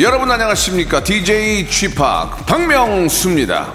여러분 0.00 0.30
안녕하십니까? 0.30 1.02
DJ 1.02 1.66
p 1.66 1.94
박명수입니다. 2.46 3.74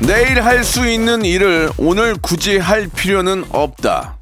내일 0.00 0.42
할 0.44 0.64
수 0.64 0.84
있는 0.88 1.24
일을 1.24 1.70
오늘 1.76 2.16
굳이 2.20 2.58
할 2.58 2.88
필요는 2.88 3.44
없다 3.50 4.16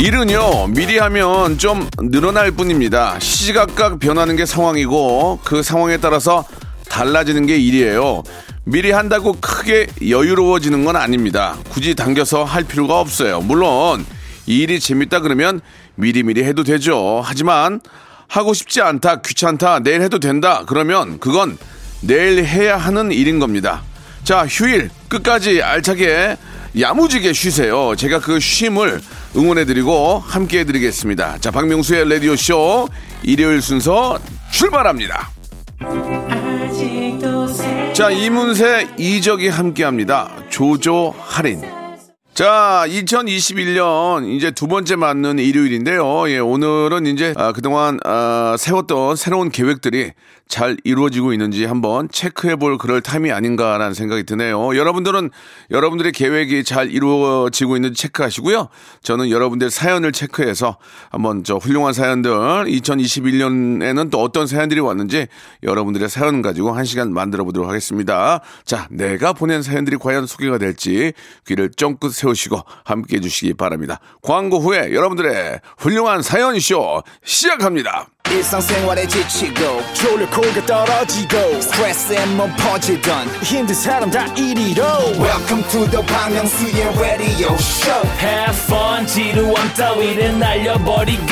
일은요 0.00 0.68
미리 0.68 0.96
하면 0.96 1.58
좀 1.58 1.86
늘어날 2.00 2.50
뿐입니다. 2.52 3.20
시시각각 3.20 3.98
변하는 3.98 4.34
게 4.34 4.46
상황이고 4.46 5.40
그 5.44 5.62
상황에 5.62 5.98
따라서 5.98 6.42
달라지는 6.88 7.44
게 7.44 7.58
일이에요. 7.58 8.22
미리 8.64 8.92
한다고 8.92 9.36
크게 9.38 9.88
여유로워지는 10.08 10.86
건 10.86 10.96
아닙니다. 10.96 11.58
굳이 11.68 11.94
당겨서 11.94 12.44
할 12.44 12.64
필요가 12.64 12.98
없어요. 12.98 13.42
물론 13.42 14.06
이 14.46 14.60
일이 14.60 14.80
재밌다 14.80 15.20
그러면 15.20 15.60
미리미리 15.96 16.44
해도 16.44 16.64
되죠. 16.64 17.20
하지만 17.22 17.82
하고 18.26 18.54
싶지 18.54 18.80
않다 18.80 19.20
귀찮다 19.20 19.80
내일 19.80 20.00
해도 20.00 20.18
된다 20.18 20.64
그러면 20.66 21.20
그건 21.20 21.58
내일 22.00 22.42
해야 22.46 22.78
하는 22.78 23.12
일인 23.12 23.38
겁니다. 23.38 23.82
자, 24.24 24.46
휴일 24.46 24.88
끝까지 25.08 25.62
알차게 25.62 26.38
야무지게 26.78 27.32
쉬세요. 27.32 27.94
제가 27.96 28.20
그 28.20 28.38
쉼을 28.38 29.00
응원해드리고 29.36 30.22
함께해드리겠습니다. 30.26 31.38
자, 31.38 31.50
박명수의 31.50 32.08
라디오 32.08 32.36
쇼 32.36 32.88
일요일 33.22 33.60
순서 33.60 34.18
출발합니다. 34.50 35.30
자, 37.92 38.10
이문세 38.10 38.88
이적이 38.98 39.48
함께합니다. 39.48 40.30
조조 40.48 41.14
할인. 41.18 41.79
자, 42.40 42.86
2021년 42.88 44.34
이제 44.34 44.50
두 44.50 44.66
번째 44.66 44.96
맞는 44.96 45.38
일요일인데요. 45.38 46.30
예, 46.30 46.38
오늘은 46.38 47.04
이제 47.04 47.34
아, 47.36 47.52
그동안 47.52 48.00
아, 48.02 48.56
세웠던 48.58 49.16
새로운 49.16 49.50
계획들이 49.50 50.12
잘 50.48 50.76
이루어지고 50.82 51.32
있는지 51.32 51.64
한번 51.64 52.08
체크해 52.10 52.56
볼 52.56 52.76
그럴 52.76 53.02
타임이 53.02 53.30
아닌가라는 53.30 53.94
생각이 53.94 54.24
드네요. 54.24 54.74
여러분들은 54.74 55.30
여러분들의 55.70 56.12
계획이 56.12 56.64
잘 56.64 56.90
이루어지고 56.90 57.76
있는지 57.76 58.02
체크하시고요. 58.02 58.68
저는 59.02 59.30
여러분들 59.30 59.70
사연을 59.70 60.10
체크해서 60.10 60.78
한번 61.10 61.44
저 61.44 61.56
훌륭한 61.56 61.92
사연들 61.92 62.32
2021년에는 62.32 64.10
또 64.10 64.20
어떤 64.22 64.48
사연들이 64.48 64.80
왔는지 64.80 65.28
여러분들의 65.62 66.08
사연 66.08 66.42
가지고 66.42 66.72
한 66.72 66.84
시간 66.84 67.12
만들어 67.12 67.44
보도록 67.44 67.68
하겠습니다. 67.68 68.40
자, 68.64 68.88
내가 68.90 69.32
보낸 69.32 69.62
사연들이 69.62 69.98
과연 69.98 70.26
소개가 70.26 70.58
될지 70.58 71.12
귀를 71.46 71.70
쫑긋 71.70 72.12
세 72.12 72.29
우시고 72.30 72.62
함께 72.84 73.16
해 73.16 73.20
주시기 73.20 73.54
바랍니다. 73.54 74.00
광고 74.22 74.58
후에 74.58 74.92
여러분들의 74.92 75.60
훌륭한 75.78 76.22
사연쇼 76.22 77.02
시작합니다. 77.24 78.06
일상생활에 78.30 79.08
지치고, 79.08 79.82
졸려 79.92 80.30
코가 80.30 80.64
떨어지고, 80.64 81.60
스트레스에 81.60 82.26
몸 82.36 82.48
퍼지던, 82.56 83.26
힘든 83.42 83.74
사람 83.74 84.08
다 84.08 84.24
이리로. 84.34 84.84
welcome 85.18 85.64
to 85.68 85.84
the 85.90 86.00
Bang 86.06 86.36
Myung-soo's 86.36 87.00
radio 87.00 87.52
show 87.54 88.06
Have 88.20 88.56
fun 88.66 89.04
지루함 89.06 89.74
따위를 89.74 90.38
날려버리고 90.38 91.26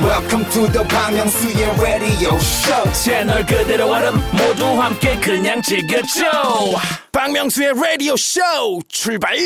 welcome 0.00 0.48
to 0.50 0.66
the 0.72 0.88
Bang 0.88 1.18
Myung-soo's 1.18 1.80
radio 1.82 2.34
show 2.36 2.92
채널 2.94 3.44
그대로 3.44 3.92
얼음 3.92 4.14
모두 4.32 4.64
함께 4.80 5.20
그냥 5.20 5.60
즐겨줘 5.60 6.24
박명수의 7.12 7.74
라디오 7.74 8.16
쇼 8.16 8.40
출발! 8.88 9.36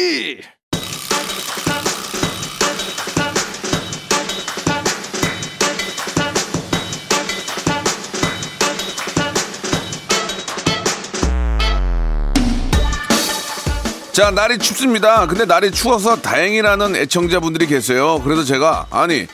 자, 14.12 14.30
날이 14.30 14.58
춥습니다. 14.58 15.26
근데 15.26 15.44
날이 15.44 15.70
추워서 15.70 16.16
다행이라는 16.16 16.96
애청자분들이 16.96 17.66
계세요. 17.66 18.20
그래서 18.24 18.42
제가, 18.44 18.86
아니, 18.90 19.26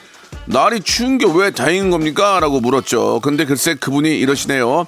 날이 0.44 0.80
추운 0.80 1.18
게 1.18 1.26
왜 1.26 1.50
다행인 1.50 1.90
겁니까? 1.90 2.38
라고 2.40 2.60
물었죠. 2.60 3.20
근데 3.22 3.44
글쎄 3.46 3.74
그분이 3.74 4.18
이러시네요. 4.18 4.86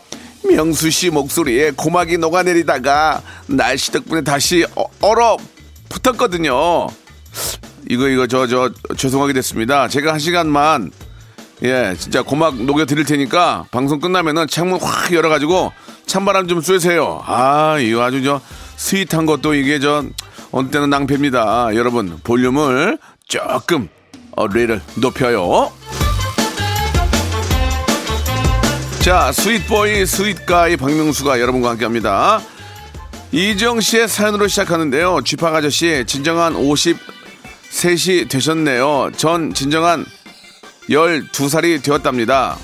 명수 0.48 0.90
씨 0.90 1.10
목소리에 1.10 1.72
고막이 1.72 2.18
녹아내리다가 2.18 3.22
날씨 3.46 3.90
덕분에 3.90 4.22
다시 4.22 4.64
어- 4.76 4.84
얼어 5.00 5.36
붙었거든요. 5.88 6.86
이거, 7.90 8.08
이거, 8.08 8.26
저, 8.26 8.46
저, 8.46 8.70
죄송하게 8.96 9.32
됐습니다. 9.32 9.88
제가 9.88 10.12
한 10.12 10.18
시간만, 10.18 10.90
예, 11.64 11.96
진짜 11.98 12.22
고막 12.22 12.62
녹여 12.62 12.84
드릴 12.86 13.04
테니까 13.04 13.64
방송 13.72 13.98
끝나면은 13.98 14.46
창문 14.48 14.80
확 14.80 15.12
열어가지고 15.12 15.72
찬바람 16.06 16.46
좀 16.46 16.60
쐬세요. 16.60 17.22
아, 17.26 17.78
이거 17.80 18.02
아주 18.04 18.22
저 18.22 18.40
sweet한 18.78 19.26
것도 19.26 19.54
이게 19.54 19.78
저 19.80 20.04
어느 20.50 20.70
때는 20.70 20.88
낭패입니다. 20.88 21.74
여러분, 21.74 22.18
볼륨을 22.24 22.98
조금 23.26 23.88
어리를 24.36 24.80
높여요. 24.94 25.70
자, 29.00 29.32
sweet 29.32 29.73
boy, 29.73 30.06
sweet 30.06 30.50
guy 30.50 30.76
박명수가 30.76 31.40
여러분과 31.40 31.70
함께 31.70 31.84
합니다. 31.84 32.40
이정 33.32 33.80
씨의 33.80 34.08
사연으로 34.08 34.48
시작하는데요. 34.48 35.20
쥐팍 35.24 35.54
아저씨, 35.54 36.04
진정한 36.06 36.54
53이 36.54 38.30
되셨네요. 38.30 39.10
전 39.16 39.52
진정한 39.52 40.06
12살이 40.88 41.82
되었답니다. 41.82 42.56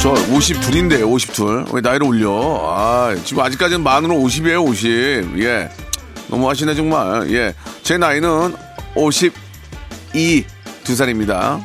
저 0.00 0.12
52인데요, 0.12 1.10
52. 1.10 1.72
왜 1.72 1.80
나이를 1.80 2.06
올려? 2.06 2.30
아, 2.70 3.14
지금 3.24 3.42
아직까지는 3.42 3.82
만으로 3.82 4.14
50이에요, 4.14 4.64
50. 4.64 5.38
예. 5.40 5.68
너무 6.28 6.48
하시네, 6.48 6.74
정말. 6.74 7.30
예. 7.32 7.54
제 7.82 7.98
나이는 7.98 8.54
52, 8.94 10.44
두 10.84 10.94
살입니다. 10.94 11.60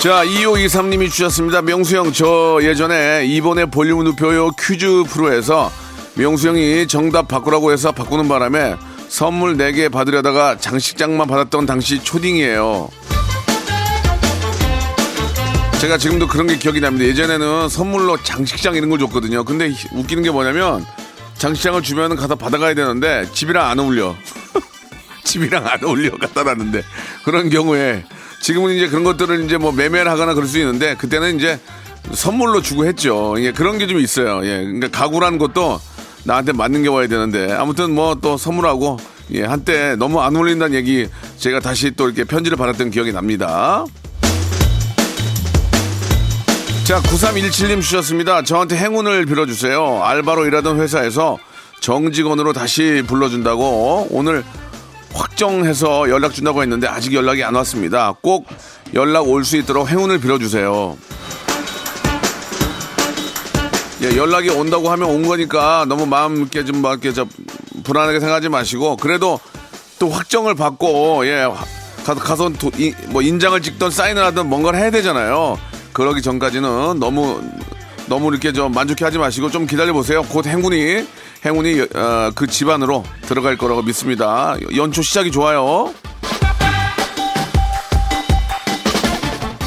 자, 0.00 0.24
2523님이 0.24 1.10
주셨습니다. 1.10 1.60
명수 1.60 1.96
형, 1.96 2.12
저 2.12 2.60
예전에 2.62 3.26
이번에 3.26 3.66
볼륨 3.66 4.04
높여요 4.04 4.50
퀴즈 4.52 5.02
프로에서 5.08 5.72
명수 6.14 6.48
형이 6.48 6.86
정답 6.86 7.26
바꾸라고 7.26 7.72
해서 7.72 7.90
바꾸는 7.90 8.28
바람에 8.28 8.76
선물 9.08 9.56
4개 9.56 9.90
받으려다가 9.90 10.56
장식장만 10.56 11.26
받았던 11.26 11.66
당시 11.66 12.02
초딩이에요. 12.02 12.88
제가 15.80 15.96
지금도 15.96 16.26
그런 16.26 16.46
게 16.48 16.56
기억이 16.58 16.80
납니다. 16.80 17.04
예전에는 17.04 17.68
선물로 17.68 18.16
장식장 18.22 18.74
이런 18.74 18.90
걸 18.90 18.98
줬거든요. 18.98 19.44
근데 19.44 19.72
웃기는 19.92 20.22
게 20.24 20.30
뭐냐면 20.30 20.84
장식장을 21.36 21.80
주면 21.82 22.16
가서 22.16 22.34
받아가야 22.34 22.74
되는데 22.74 23.26
집이랑 23.32 23.68
안 23.70 23.78
어울려. 23.78 24.16
집이랑 25.24 25.66
안 25.66 25.84
어울려 25.84 26.10
갖다 26.18 26.42
놨는데 26.42 26.82
그런 27.24 27.48
경우에 27.48 28.04
지금은 28.40 28.74
이제 28.74 28.88
그런 28.88 29.04
것들을 29.04 29.44
이제 29.44 29.56
뭐 29.56 29.70
매매를 29.70 30.10
하거나 30.10 30.34
그럴 30.34 30.48
수 30.48 30.58
있는데 30.58 30.96
그때는 30.96 31.36
이제 31.36 31.60
선물로 32.12 32.60
주고 32.62 32.84
했죠. 32.86 33.36
예, 33.38 33.52
그런 33.52 33.78
게 33.78 33.86
좀 33.86 34.00
있어요. 34.00 34.44
예, 34.44 34.64
그러니까 34.64 34.88
가구라는 34.88 35.38
것도 35.38 35.80
나한테 36.24 36.52
맞는 36.52 36.82
게 36.82 36.88
와야 36.88 37.06
되는데 37.06 37.52
아무튼 37.52 37.94
뭐 37.94 38.16
또 38.20 38.36
선물하고 38.36 38.98
예, 39.32 39.44
한때 39.44 39.94
너무 39.96 40.20
안 40.22 40.34
어울린다는 40.34 40.74
얘기 40.76 41.06
제가 41.36 41.60
다시 41.60 41.92
또 41.92 42.06
이렇게 42.06 42.24
편지를 42.24 42.56
받았던 42.56 42.90
기억이 42.90 43.12
납니다. 43.12 43.84
자, 46.88 47.02
9317님 47.02 47.82
주셨습니다. 47.82 48.40
저한테 48.42 48.74
행운을 48.76 49.26
빌어주세요. 49.26 50.02
알바로 50.02 50.46
일하던 50.46 50.80
회사에서 50.80 51.36
정직원으로 51.80 52.54
다시 52.54 53.02
불러준다고 53.06 54.06
오늘 54.10 54.42
확정해서 55.12 56.08
연락 56.08 56.32
준다고 56.32 56.62
했는데 56.62 56.86
아직 56.86 57.12
연락이 57.12 57.44
안 57.44 57.54
왔습니다. 57.56 58.14
꼭 58.22 58.46
연락 58.94 59.28
올 59.28 59.44
수 59.44 59.58
있도록 59.58 59.90
행운을 59.90 60.18
빌어주세요. 60.18 60.96
예, 64.04 64.16
연락이 64.16 64.48
온다고 64.48 64.90
하면 64.90 65.10
온 65.10 65.26
거니까 65.28 65.84
너무 65.88 66.06
마음 66.06 66.36
이렇게 66.38 66.64
좀막 66.64 67.04
이렇게 67.04 67.12
저 67.12 67.26
불안하게 67.84 68.20
생각하지 68.20 68.48
마시고 68.48 68.96
그래도 68.96 69.38
또 69.98 70.08
확정을 70.08 70.54
받고 70.54 71.26
예 71.26 71.46
가, 72.06 72.14
가서 72.14 72.48
도- 72.50 72.70
이- 72.78 72.94
뭐 73.08 73.20
인장을 73.20 73.60
찍던 73.60 73.90
사인을 73.90 74.24
하든 74.24 74.48
뭔가를 74.48 74.78
해야 74.78 74.90
되잖아요. 74.90 75.58
그러기 75.98 76.22
전까지는 76.22 77.00
너무 77.00 77.42
너무 78.06 78.30
이렇게 78.30 78.52
좀 78.52 78.70
만족해하지 78.70 79.18
마시고 79.18 79.50
좀 79.50 79.66
기다려 79.66 79.92
보세요. 79.92 80.22
곧 80.22 80.46
행운이 80.46 81.04
행운이 81.44 81.80
어, 81.92 82.30
그 82.36 82.46
집안으로 82.46 83.02
들어갈 83.22 83.58
거라고 83.58 83.82
믿습니다. 83.82 84.56
연초 84.76 85.02
시작이 85.02 85.32
좋아요. 85.32 85.92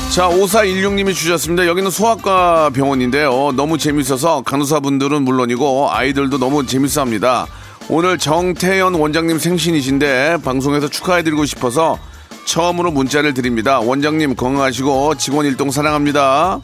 자, 0.10 0.30
5416님이 0.30 1.14
주셨습니다. 1.14 1.68
여기는 1.68 1.92
소아과 1.92 2.70
병원인데요. 2.70 3.52
너무 3.58 3.78
재밌어서 3.78 4.42
간호사분들은 4.44 5.24
물론이고 5.24 5.92
아이들도 5.92 6.38
너무 6.38 6.66
재밌어 6.66 7.02
합니다. 7.02 7.46
오늘 7.90 8.18
정태현 8.18 8.94
원장님 8.94 9.38
생신이신데 9.38 10.38
방송에서 10.46 10.88
축하해드리고 10.88 11.44
싶어서 11.44 12.00
처음으로 12.46 12.92
문자를 12.92 13.34
드립니다. 13.34 13.80
원장님 13.80 14.36
건강하시고 14.36 15.16
직원 15.16 15.46
일동 15.46 15.72
사랑합니다. 15.72 16.60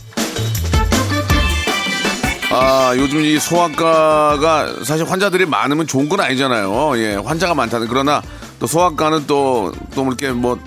아, 2.50 2.94
요즘 2.96 3.20
이 3.20 3.38
소아과가 3.40 4.84
사실 4.84 5.10
환자들이 5.10 5.46
많으면 5.46 5.86
좋은 5.86 6.08
건 6.08 6.22
아니잖아요. 6.22 6.98
예, 6.98 7.16
환자가 7.16 7.54
많다는. 7.54 7.88
그러나 7.88 8.22
또 8.60 8.68
소아과는 8.68 9.28
또, 9.28 9.72
또 9.94 10.06
이렇게 10.06 10.32
뭐, 10.32 10.58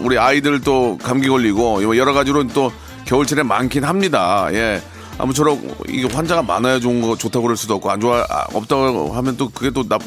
우리 0.00 0.18
아이들 0.18 0.60
또 0.60 0.98
감기 1.02 1.28
걸리고 1.28 1.80
뭐 1.80 1.96
여러 1.96 2.12
가지로 2.12 2.46
또 2.48 2.72
겨울철에 3.06 3.42
많긴 3.42 3.84
합니다. 3.84 4.48
예. 4.52 4.82
아무쪼록 5.18 5.84
이게 5.88 6.08
환자가 6.08 6.42
많아야 6.42 6.80
좋은 6.80 7.02
거 7.02 7.16
좋다고 7.16 7.42
그럴 7.42 7.56
수도 7.56 7.74
없고 7.74 7.90
안 7.90 8.00
좋아 8.00 8.24
아, 8.28 8.46
없다고 8.54 9.12
하면 9.12 9.36
또 9.36 9.50
그게 9.50 9.70
또 9.70 9.86
나, 9.86 9.98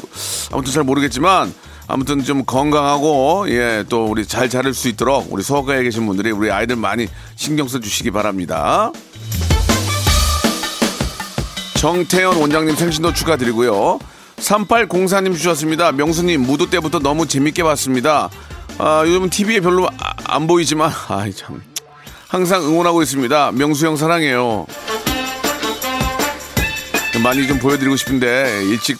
아무튼 0.52 0.72
잘 0.72 0.82
모르겠지만 0.82 1.54
아무튼 1.86 2.24
좀 2.24 2.44
건강하고 2.44 3.46
예 3.50 3.84
또 3.88 4.06
우리 4.06 4.24
잘 4.26 4.48
자랄 4.48 4.72
수 4.72 4.88
있도록 4.88 5.26
우리 5.30 5.42
소아과에 5.42 5.82
계신 5.82 6.06
분들이 6.06 6.30
우리 6.30 6.50
아이들 6.50 6.76
많이 6.76 7.06
신경 7.36 7.68
써 7.68 7.78
주시기 7.78 8.10
바랍니다. 8.10 8.90
정태현 11.76 12.36
원장님 12.36 12.76
생신도 12.76 13.12
축하드리고요. 13.12 13.98
3804님 14.38 15.34
주셨습니다. 15.36 15.92
명수님, 15.92 16.40
무도 16.42 16.70
때부터 16.70 16.98
너무 16.98 17.26
재밌게 17.26 17.62
봤습니다. 17.62 18.30
아, 18.78 19.02
요즘 19.06 19.28
TV에 19.28 19.60
별로 19.60 19.86
아- 20.00 20.14
안 20.24 20.46
보이지만, 20.46 20.90
아이, 21.08 21.32
참. 21.34 21.62
항상 22.28 22.62
응원하고 22.64 23.02
있습니다. 23.02 23.52
명수 23.52 23.86
형 23.86 23.96
사랑해요. 23.96 24.66
많이 27.22 27.46
좀 27.46 27.58
보여드리고 27.58 27.96
싶은데, 27.96 28.62
일찍, 28.64 28.98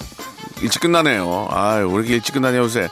일찍 0.65 0.81
끝나네요. 0.81 1.49
아유, 1.51 1.87
왜 1.89 1.95
이렇게 1.97 2.15
일찍 2.15 2.33
끝나냐, 2.33 2.57
요새. 2.57 2.89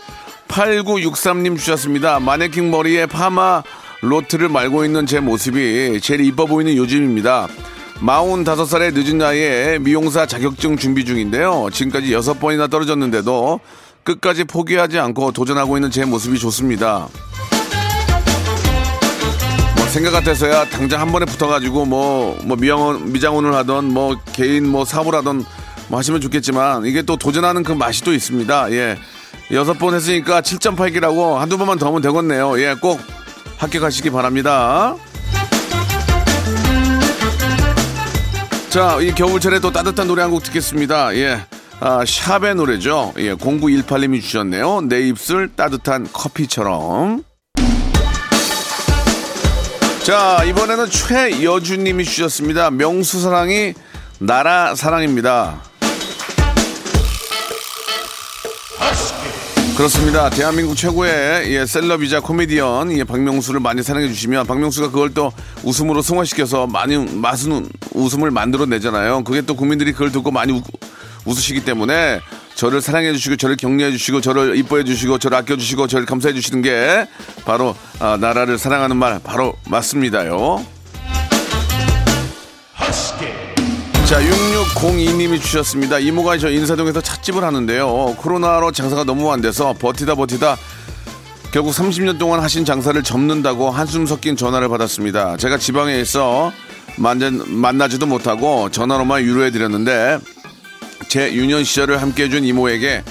8963님 0.48 1.56
주셨습니다. 1.56 2.20
마네킹 2.20 2.70
머리에 2.70 3.06
파마 3.06 3.62
로트를 4.02 4.50
말고 4.50 4.84
있는 4.84 5.06
제 5.06 5.20
모습이 5.20 5.98
제일 6.02 6.20
이뻐 6.20 6.44
보이는 6.44 6.76
요즘입니다. 6.76 7.48
45살의 8.00 8.92
늦은 8.92 9.16
나이에 9.16 9.78
미용사 9.78 10.26
자격증 10.26 10.76
준비 10.76 11.06
중인데요. 11.06 11.68
지금까지 11.72 12.08
6번이나 12.08 12.70
떨어졌는데도 12.70 13.60
끝까지 14.04 14.44
포기하지 14.44 14.98
않고 14.98 15.32
도전하고 15.32 15.78
있는 15.78 15.90
제 15.90 16.04
모습이 16.04 16.38
좋습니다. 16.38 17.08
뭐 19.76 19.86
생각 19.86 20.10
같아서야 20.10 20.66
당장 20.68 21.00
한 21.00 21.10
번에 21.10 21.24
붙어가지고 21.24 21.86
뭐, 21.86 22.38
뭐 22.44 22.54
미장원, 22.58 23.12
미장원을 23.12 23.54
하던 23.54 23.94
뭐 23.94 24.14
개인 24.34 24.68
뭐 24.68 24.84
사업을 24.84 25.14
하던 25.14 25.46
뭐 25.92 25.98
하시면 25.98 26.22
좋겠지만 26.22 26.86
이게 26.86 27.02
또 27.02 27.18
도전하는 27.18 27.62
그 27.62 27.72
맛이 27.72 28.02
또 28.02 28.14
있습니다. 28.14 28.72
예. 28.72 28.96
여섯 29.50 29.74
번 29.74 29.92
했으니까 29.92 30.40
7.8기라고 30.40 31.34
한두 31.34 31.58
번만 31.58 31.78
더 31.78 31.88
하면 31.88 32.00
되겠네요. 32.00 32.58
예, 32.62 32.74
꼭 32.80 32.98
합격하시기 33.58 34.08
바랍니다. 34.08 34.96
자, 38.70 38.98
이 39.02 39.12
겨울철에 39.12 39.60
또 39.60 39.70
따뜻한 39.70 40.06
노래 40.08 40.22
한 40.22 40.30
곡 40.30 40.42
듣겠습니다. 40.44 41.14
예. 41.16 41.44
아, 41.80 42.02
샵의 42.06 42.54
노래죠. 42.54 43.12
예, 43.18 43.34
0918님이 43.34 44.22
주셨네요. 44.22 44.80
내 44.88 45.02
입술 45.02 45.50
따뜻한 45.54 46.08
커피처럼. 46.10 47.22
자, 50.04 50.42
이번에는 50.46 50.88
최여주님이 50.88 52.06
주셨습니다. 52.06 52.70
명수사랑이 52.70 53.74
나라 54.20 54.74
사랑입니다. 54.74 55.60
그렇습니다. 59.82 60.30
대한민국 60.30 60.76
최고의 60.76 61.52
예, 61.56 61.66
셀럽이자 61.66 62.20
코미디언 62.20 62.96
예, 62.98 63.02
박명수를 63.02 63.58
많이 63.58 63.82
사랑해 63.82 64.06
주시면 64.06 64.46
박명수가 64.46 64.92
그걸 64.92 65.12
또 65.12 65.32
웃음으로 65.64 66.02
승화시켜서 66.02 66.68
많이 66.68 66.96
맛은 66.96 67.68
웃음을 67.92 68.30
만들어내잖아요. 68.30 69.24
그게 69.24 69.40
또 69.40 69.56
국민들이 69.56 69.90
그걸 69.90 70.12
듣고 70.12 70.30
많이 70.30 70.52
웃, 70.52 70.62
웃으시기 71.24 71.64
때문에 71.64 72.20
저를 72.54 72.80
사랑해 72.80 73.12
주시고 73.12 73.34
저를 73.34 73.56
격려해 73.56 73.90
주시고 73.90 74.20
저를 74.20 74.56
이뻐해 74.56 74.84
주시고 74.84 75.18
저를 75.18 75.36
아껴 75.36 75.56
주시고 75.56 75.88
저를 75.88 76.06
감사해 76.06 76.32
주시는 76.32 76.62
게 76.62 77.08
바로 77.44 77.74
아, 77.98 78.16
나라를 78.20 78.58
사랑하는 78.58 78.96
말 78.96 79.18
바로 79.18 79.52
맞습니다요. 79.68 80.64
자, 84.12 84.20
6602님이 84.20 85.40
주셨습니다. 85.40 85.98
이모가 85.98 86.36
저 86.36 86.50
인사동에서 86.50 87.00
찻집을 87.00 87.42
하는데요. 87.44 88.16
코로나로 88.18 88.70
장사가 88.70 89.04
너무 89.04 89.32
안 89.32 89.40
돼서 89.40 89.72
버티다 89.72 90.16
버티다 90.16 90.58
결국 91.50 91.72
30년 91.72 92.18
동안 92.18 92.40
하신 92.40 92.66
장사를 92.66 93.02
접는다고 93.02 93.70
한숨 93.70 94.04
섞인 94.04 94.36
전화를 94.36 94.68
받았습니다. 94.68 95.38
제가 95.38 95.56
지방에 95.56 95.98
있어 95.98 96.52
만난, 96.98 97.42
만나지도 97.46 98.04
못하고 98.04 98.68
전화로만 98.68 99.24
위로해 99.24 99.50
드렸는데 99.50 100.18
제 101.08 101.32
유년 101.32 101.64
시절을 101.64 102.02
함께 102.02 102.24
해준 102.24 102.44
이모에게 102.44 103.02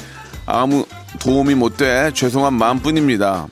아무 0.46 0.86
도움이 1.20 1.56
못 1.56 1.78
돼 1.78 2.12
죄송한 2.14 2.54
마음뿐입니다. 2.54 3.48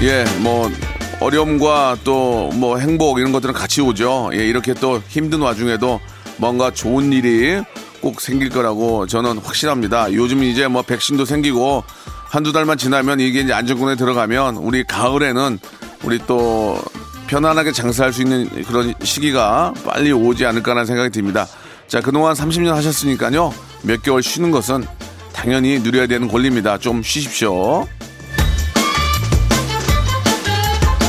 예, 0.00 0.24
뭐 0.38 0.72
어려움과 1.20 1.96
또 2.04 2.36
뭐 2.56 2.78
행복 2.78 3.18
이런 3.18 3.32
것들은 3.32 3.54
같이 3.54 3.80
오죠. 3.80 4.30
예, 4.32 4.38
이렇게 4.38 4.72
또 4.74 5.00
힘든 5.08 5.40
와중에도 5.40 6.00
뭔가 6.38 6.70
좋은 6.70 7.12
일이 7.12 7.60
꼭 8.00 8.20
생길 8.20 8.48
거라고 8.50 9.06
저는 9.06 9.38
확실합니다. 9.38 10.12
요즘 10.12 10.42
이제 10.42 10.68
뭐 10.68 10.82
백신도 10.82 11.24
생기고 11.24 11.82
한두 12.28 12.52
달만 12.52 12.78
지나면 12.78 13.20
이게 13.20 13.40
이제 13.40 13.52
안정권에 13.52 13.96
들어가면 13.96 14.56
우리 14.56 14.84
가을에는 14.84 15.58
우리 16.04 16.18
또 16.26 16.78
편안하게 17.26 17.72
장사할 17.72 18.12
수 18.12 18.22
있는 18.22 18.48
그런 18.64 18.94
시기가 19.02 19.74
빨리 19.84 20.12
오지 20.12 20.46
않을까라는 20.46 20.86
생각이 20.86 21.10
듭니다. 21.10 21.46
자, 21.88 22.00
그동안 22.00 22.34
30년 22.34 22.70
하셨으니까요. 22.70 23.52
몇 23.82 24.02
개월 24.02 24.22
쉬는 24.22 24.50
것은 24.50 24.84
당연히 25.32 25.80
누려야 25.80 26.06
되는 26.06 26.28
권리입니다. 26.28 26.78
좀 26.78 27.02
쉬십시오. 27.02 27.86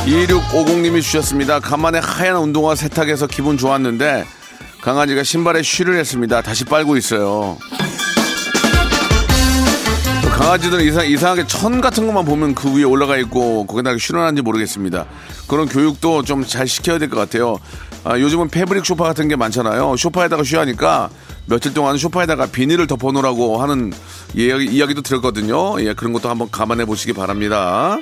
2650님이 0.07 1.01
주셨습니다. 1.01 1.59
간만에 1.59 1.99
하얀 1.99 2.37
운동화 2.37 2.75
세탁해서 2.75 3.27
기분 3.27 3.57
좋았는데 3.57 4.25
강아지가 4.81 5.23
신발에 5.23 5.61
쉬를 5.63 5.97
했습니다. 5.99 6.41
다시 6.41 6.63
빨고 6.63 6.95
있어요. 6.95 7.57
또 10.23 10.29
강아지들은 10.29 10.85
이상, 10.85 11.05
이상하게 11.05 11.45
천 11.47 11.81
같은 11.81 12.05
것만 12.05 12.23
보면 12.23 12.55
그 12.55 12.73
위에 12.73 12.83
올라가 12.83 13.17
있고 13.17 13.65
거기다가 13.67 13.97
하는지 13.99 14.41
모르겠습니다. 14.41 15.05
그런 15.47 15.67
교육도 15.67 16.23
좀 16.23 16.43
잘 16.47 16.67
시켜야 16.67 16.97
될 16.99 17.09
것 17.09 17.17
같아요. 17.17 17.57
아, 18.05 18.17
요즘은 18.17 18.47
패브릭 18.47 18.85
쇼파 18.85 19.03
같은 19.03 19.27
게 19.27 19.35
많잖아요. 19.35 19.97
쇼파에다가 19.97 20.43
쉬하니까 20.43 21.09
며칠 21.47 21.73
동안 21.73 21.97
쇼파에다가 21.97 22.45
비닐을 22.45 22.87
덮어놓으라고 22.87 23.61
하는 23.61 23.91
이야기, 24.35 24.65
이야기도 24.67 25.01
들었거든요. 25.01 25.81
예, 25.81 25.93
그런 25.93 26.13
것도 26.13 26.29
한번 26.29 26.49
감안해 26.49 26.85
보시기 26.85 27.11
바랍니다. 27.11 27.97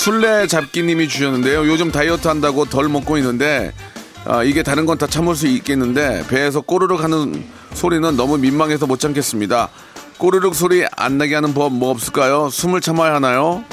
술래 0.00 0.46
잡기님이 0.46 1.08
주셨는데요. 1.08 1.66
요즘 1.66 1.90
다이어트 1.90 2.28
한다고 2.28 2.66
덜 2.66 2.86
먹고 2.90 3.16
있는데 3.16 3.72
아, 4.26 4.42
이게 4.42 4.62
다른 4.62 4.84
건 4.84 4.98
다 4.98 5.06
참을 5.06 5.34
수 5.34 5.46
있겠는데 5.46 6.24
배에서 6.28 6.60
꼬르륵 6.60 7.02
하는 7.02 7.46
소리는 7.72 8.14
너무 8.14 8.36
민망해서 8.36 8.86
못 8.86 9.00
참겠습니다. 9.00 9.70
꼬르륵 10.18 10.54
소리 10.54 10.84
안 10.96 11.16
나게 11.16 11.34
하는 11.34 11.54
법 11.54 11.70
뭐 11.72 11.90
없을까요? 11.90 12.50
숨을 12.50 12.82
참아야 12.82 13.14
하나요? 13.14 13.64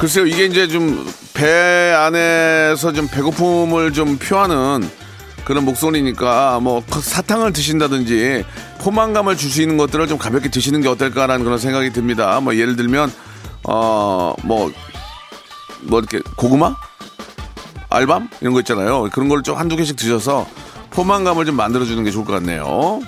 글쎄요, 0.00 0.26
이게 0.26 0.46
이제 0.46 0.66
좀 0.66 1.06
배 1.34 1.46
안에서 1.48 2.92
좀 2.92 3.08
배고픔을 3.08 3.92
좀 3.94 4.18
표하는 4.18 4.88
그런 5.46 5.64
목소리니까 5.64 6.60
뭐 6.60 6.84
사탕을 6.88 7.52
드신다든지 7.54 8.44
포만감을 8.82 9.36
줄 9.36 9.50
수 9.50 9.62
있는 9.62 9.76
것들을 9.76 10.08
좀 10.08 10.18
가볍게 10.18 10.48
드시는 10.50 10.80
게 10.80 10.88
어떨까라는 10.88 11.44
그런 11.44 11.58
생각이 11.58 11.92
듭니다. 11.92 12.40
뭐 12.40 12.56
예를 12.56 12.74
들면 12.76 13.12
어뭐뭐 13.62 14.72
이렇게 15.90 16.20
고구마? 16.36 16.74
알밤? 17.90 18.28
이런 18.40 18.52
거 18.54 18.60
있잖아요. 18.60 19.08
그런 19.12 19.28
걸 19.28 19.42
좀 19.42 19.56
한두 19.56 19.76
개씩 19.76 19.96
드셔서 19.96 20.46
포만감을 20.90 21.46
좀 21.46 21.56
만들어 21.56 21.84
주는 21.84 22.02
게 22.02 22.10
좋을 22.10 22.24
것 22.24 22.32
같네요. 22.34 23.00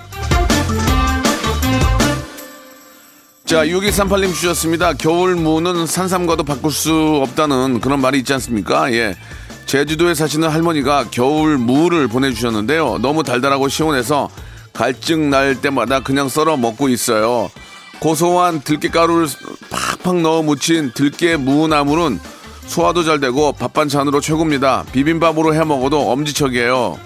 자, 3.45 3.63
6138님 3.65 4.33
주셨습니다. 4.33 4.93
겨울 4.93 5.35
무는 5.35 5.85
산삼과도 5.85 6.43
바꿀 6.43 6.71
수 6.71 7.19
없다는 7.23 7.79
그런 7.79 8.01
말이 8.01 8.17
있지 8.19 8.33
않습니까? 8.33 8.91
예. 8.93 9.15
제주도에 9.67 10.15
사시는 10.15 10.49
할머니가 10.49 11.05
겨울 11.11 11.57
무를 11.57 12.07
보내주셨는데요. 12.07 12.99
너무 13.01 13.23
달달하고 13.23 13.67
시원해서 13.67 14.29
갈증 14.75 15.29
날 15.29 15.55
때마다 15.61 16.01
그냥 16.01 16.29
썰어 16.29 16.57
먹고 16.57 16.89
있어요. 16.89 17.49
고소한 17.99 18.61
들깨가루를 18.61 19.27
팍팍 20.03 20.21
넣어 20.21 20.43
무친 20.43 20.91
들깨 20.93 21.37
무나물은 21.37 22.19
소화도 22.67 23.03
잘 23.03 23.19
되고 23.19 23.53
밥 23.53 23.73
반찬으로 23.73 24.19
최고입니다. 24.21 24.83
비빔밥으로 24.91 25.55
해 25.55 25.63
먹어도 25.63 26.11
엄지척이에요. 26.11 26.99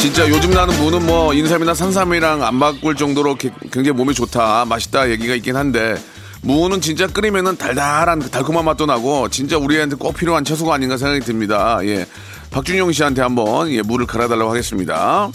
진짜 0.00 0.28
요즘 0.28 0.50
나는 0.50 0.76
무는 0.78 1.04
뭐 1.04 1.34
인삼이나 1.34 1.74
산삼이랑 1.74 2.42
안 2.44 2.58
바꿀 2.60 2.94
정도로 2.94 3.34
게- 3.34 3.50
굉장히 3.72 3.90
몸에 3.90 4.12
좋다, 4.14 4.64
맛있다 4.64 5.10
얘기가 5.10 5.34
있긴 5.34 5.56
한데 5.56 5.96
무는 6.42 6.80
진짜 6.80 7.08
끓이면은 7.08 7.56
달달한 7.56 8.20
그 8.20 8.30
달콤한 8.30 8.64
맛도 8.64 8.86
나고 8.86 9.28
진짜 9.30 9.58
우리한테 9.58 9.96
꼭 9.96 10.14
필요한 10.16 10.44
채소가 10.44 10.74
아닌가 10.74 10.96
생각이 10.96 11.20
듭니다. 11.24 11.80
예, 11.82 12.06
박준영 12.50 12.92
씨한테 12.92 13.22
한번 13.22 13.70
예, 13.70 13.82
물을 13.82 14.06
갈아달라고 14.06 14.50
하겠습니다. 14.50 15.30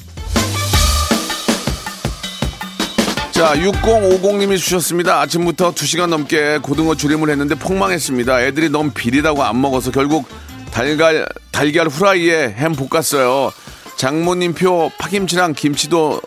자, 3.32 3.56
6050님이 3.56 4.58
주셨습니다. 4.58 5.20
아침부터 5.22 5.74
2시간 5.74 6.08
넘게 6.08 6.60
고등어 6.62 6.96
조림을 6.96 7.30
했는데 7.30 7.56
폭망했습니다. 7.56 8.42
애들이 8.44 8.70
너무 8.70 8.92
비리다고 8.92 9.44
안 9.44 9.60
먹어서 9.60 9.92
결국 9.92 10.28
달걀, 10.72 11.28
달걀 11.52 11.88
후라이에 11.88 12.54
햄 12.58 12.74
볶았어요. 12.74 13.52
장모님 13.98 14.54
표 14.54 14.92
파김치랑 15.00 15.54
김치도 15.54 16.22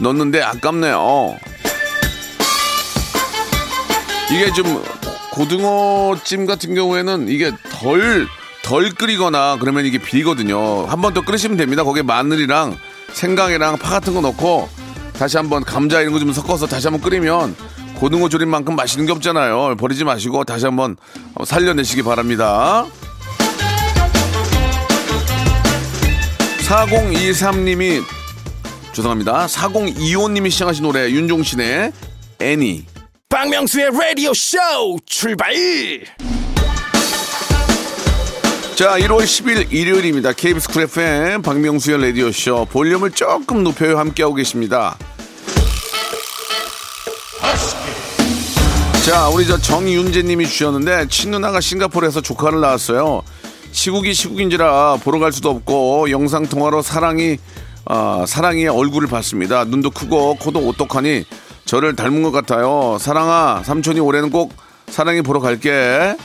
넣었는데 0.00 0.42
아깝네요. 0.42 1.36
이게 4.32 4.52
좀 4.52 4.82
고등어찜 5.32 6.46
같은 6.46 6.74
경우에는 6.74 7.28
이게 7.28 7.50
덜, 7.72 8.26
덜 8.70 8.90
끓이거나 8.92 9.56
그러면 9.58 9.84
이게 9.84 9.98
비리거든요. 9.98 10.86
한 10.86 11.00
번 11.00 11.12
더 11.12 11.22
끓이시면 11.22 11.56
됩니다. 11.56 11.82
거기에 11.82 12.02
마늘이랑 12.04 12.76
생강이랑 13.12 13.78
파 13.78 13.90
같은 13.90 14.14
거 14.14 14.20
넣고 14.20 14.68
다시 15.18 15.36
한번 15.36 15.64
감자 15.64 16.00
이런 16.00 16.12
거 16.12 16.20
좀 16.20 16.32
섞어서 16.32 16.66
다시 16.68 16.86
한번 16.86 17.00
끓이면 17.02 17.56
고등어 17.96 18.28
조림만큼 18.28 18.76
맛있는 18.76 19.06
게 19.06 19.12
없잖아요. 19.12 19.74
버리지 19.76 20.04
마시고 20.04 20.44
다시 20.44 20.66
한번 20.66 20.96
살려내시기 21.44 22.04
바랍니다. 22.04 22.86
4023님이 26.68 28.04
죄송합니다. 28.92 29.46
4025님이 29.46 30.48
신청하신 30.50 30.84
노래 30.84 31.10
윤종신의 31.10 31.92
애니 32.38 32.86
박명수의 33.28 33.90
라디오 33.98 34.32
쇼 34.32 34.58
출발 35.06 35.52
자, 38.80 38.96
1월 38.96 39.24
10일 39.24 39.70
일요일입니다. 39.70 40.32
KBS 40.32 40.70
쿨 40.70 40.84
FM 40.84 41.42
박명수의 41.42 42.00
라디오쇼 42.00 42.64
볼륨을 42.70 43.10
조금 43.10 43.62
높여요 43.62 43.98
함께하고 43.98 44.34
계십니다. 44.34 44.96
자, 49.04 49.28
우리 49.28 49.46
저 49.46 49.58
정윤재님이 49.58 50.48
주셨는데 50.48 51.08
친누나가 51.08 51.60
싱가포르에서 51.60 52.22
조카를 52.22 52.60
낳았어요. 52.60 53.20
시국이 53.72 54.14
시국인지라 54.14 54.96
보러 55.04 55.18
갈 55.18 55.30
수도 55.30 55.50
없고 55.50 56.10
영상 56.10 56.46
통화로 56.46 56.80
사랑이 56.80 57.36
아, 57.84 58.24
사랑이의 58.26 58.68
얼굴을 58.68 59.08
봤습니다. 59.08 59.64
눈도 59.64 59.90
크고 59.90 60.36
코도 60.36 60.58
오똑하니 60.58 61.26
저를 61.66 61.96
닮은 61.96 62.22
것 62.22 62.30
같아요. 62.30 62.96
사랑아, 62.98 63.62
삼촌이 63.62 64.00
올해는 64.00 64.30
꼭 64.30 64.54
사랑이 64.88 65.20
보러 65.20 65.38
갈게. 65.38 66.16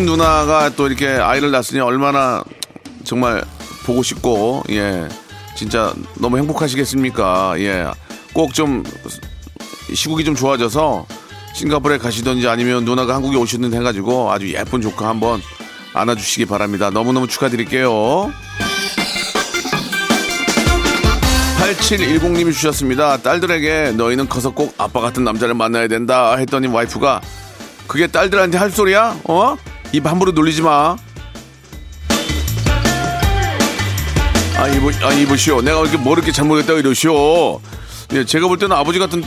친누나가 0.00 0.68
또 0.76 0.86
이렇게 0.86 1.08
아이를 1.08 1.50
낳았으니 1.50 1.80
얼마나 1.80 2.44
정말 3.04 3.42
보고 3.86 4.02
싶고 4.02 4.62
예. 4.68 5.08
진짜 5.56 5.94
너무 6.20 6.36
행복하시겠습니까? 6.36 7.54
예 7.60 7.86
꼭 8.34 8.52
좀 8.52 8.84
시국이 9.94 10.22
좀 10.22 10.34
좋아져서 10.34 11.06
싱가포르에 11.54 11.96
가시든지 11.96 12.46
아니면 12.46 12.84
누나가 12.84 13.14
한국에 13.14 13.38
오시든지 13.38 13.74
해가지고 13.74 14.30
아주 14.30 14.52
예쁜 14.52 14.82
조카 14.82 15.08
한번 15.08 15.40
안아주시기 15.94 16.44
바랍니다. 16.44 16.90
너무너무 16.90 17.26
축하드릴게요. 17.26 18.30
8710님이 21.58 22.52
주셨습니다. 22.52 23.16
딸들에게 23.16 23.92
너희는 23.96 24.28
커서 24.28 24.50
꼭 24.50 24.74
아빠 24.76 25.00
같은 25.00 25.24
남자를 25.24 25.54
만나야 25.54 25.88
된다 25.88 26.36
했더니 26.36 26.66
와이프가 26.66 27.22
그게 27.86 28.06
딸들한테 28.06 28.58
할 28.58 28.70
소리야? 28.70 29.16
어? 29.24 29.56
입 29.96 30.04
함부로 30.06 30.30
놀리지 30.32 30.60
마. 30.60 30.94
아, 34.58 34.68
이보, 34.68 34.90
아, 35.02 35.12
이보시오. 35.12 35.62
내가 35.62 35.80
이렇게 35.80 35.96
뭐 35.96 36.12
이렇게 36.14 36.32
잘못했다고 36.32 36.78
이러시오. 36.80 37.60
예, 38.12 38.24
제가 38.26 38.46
볼 38.46 38.58
때는 38.58 38.76
아버지 38.76 38.98
같은 38.98 39.22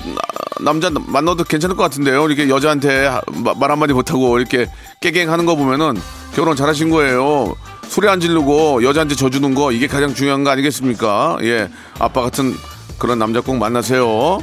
남자 0.61 0.91
만나도 0.91 1.43
괜찮을 1.45 1.75
것 1.75 1.81
같은데요. 1.83 2.23
이렇게 2.27 2.49
여자한테 2.49 3.09
마- 3.43 3.53
말 3.55 3.71
한마디 3.71 3.93
못하고 3.93 4.37
이렇게 4.37 4.67
깨갱 5.01 5.31
하는 5.31 5.45
거 5.47 5.55
보면은 5.55 5.99
결혼 6.35 6.55
잘하신 6.55 6.91
거예요. 6.91 7.55
소리 7.87 8.07
안 8.07 8.19
지르고 8.19 8.83
여자한테 8.83 9.15
져주는 9.15 9.55
거 9.55 9.71
이게 9.71 9.87
가장 9.87 10.13
중요한 10.13 10.43
거 10.43 10.51
아니겠습니까? 10.51 11.37
예, 11.41 11.67
아빠 11.97 12.21
같은 12.21 12.55
그런 12.99 13.17
남자 13.17 13.41
꼭 13.41 13.57
만나세요. 13.57 14.39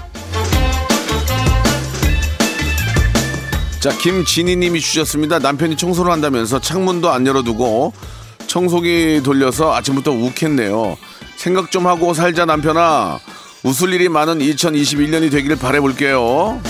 자, 3.86 3.96
김진희님이 3.98 4.80
주셨습니다. 4.80 5.38
남편이 5.38 5.76
청소를 5.76 6.10
한다면서 6.10 6.58
창문도 6.58 7.08
안 7.08 7.24
열어두고 7.24 7.92
청소기 8.48 9.20
돌려서 9.22 9.76
아침부터 9.76 10.10
욱했네요. 10.10 10.96
생각 11.36 11.70
좀 11.70 11.86
하고 11.86 12.12
살자 12.12 12.46
남편아. 12.46 13.20
웃을 13.62 13.92
일이 13.92 14.08
많은 14.08 14.40
2021년이 14.40 15.30
되기를 15.30 15.54
바래볼게요. 15.54 16.60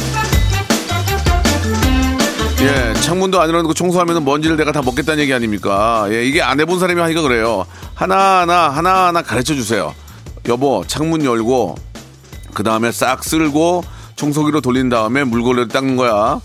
예, 2.61 3.01
창문도 3.01 3.41
안 3.41 3.49
열어놓고 3.49 3.73
청소하면 3.73 4.23
먼지를 4.23 4.59
내가 4.59 4.71
다 4.71 4.83
먹겠다는 4.83 5.23
얘기 5.23 5.33
아닙니까? 5.33 6.09
예, 6.11 6.23
이게 6.23 6.43
안 6.43 6.61
해본 6.61 6.79
사람이 6.79 7.01
하니까 7.01 7.23
그래요. 7.23 7.65
하나하나, 7.95 8.69
하나하나 8.69 9.23
가르쳐 9.23 9.55
주세요. 9.55 9.95
여보, 10.49 10.85
창문 10.87 11.25
열고, 11.25 11.77
그 12.53 12.63
다음에 12.63 12.93
싹 12.93 13.25
쓸고, 13.25 13.85
청소기로 14.17 14.61
돌린 14.61 14.91
다음에 14.91 15.25
물걸레를 15.25 15.69
닦는 15.69 15.97
거야. 15.97 16.43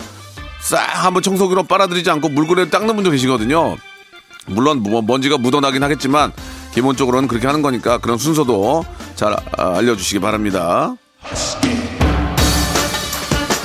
싹 0.61 0.77
한번 1.05 1.23
청소기로 1.23 1.63
빨아들이지 1.63 2.09
않고 2.11 2.29
물걸레를 2.29 2.69
닦는 2.69 2.95
분도 2.95 3.11
계시거든요. 3.11 3.77
물론 4.45 4.81
뭐 4.81 5.01
먼지가 5.01 5.37
묻어나긴 5.37 5.83
하겠지만 5.83 6.31
기본적으로는 6.73 7.27
그렇게 7.27 7.47
하는 7.47 7.61
거니까 7.61 7.97
그런 7.97 8.17
순서도 8.17 8.85
잘 9.15 9.33
아, 9.33 9.77
알려주시기 9.77 10.19
바랍니다. 10.19 10.95